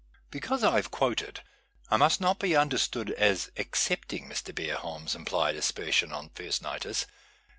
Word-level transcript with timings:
Because 0.31 0.63
I 0.63 0.77
have 0.77 0.89
quoted 0.89 1.41
I 1.91 1.97
must 1.97 2.19
not 2.19 2.39
be 2.39 2.55
understood 2.55 3.11
as 3.11 3.51
accepting 3.55 4.27
Mr. 4.27 4.51
Beerbohm's 4.51 5.13
implied 5.13 5.55
aspersion 5.55 6.11
on 6.11 6.29
first 6.31 6.63
nighters. 6.63 7.05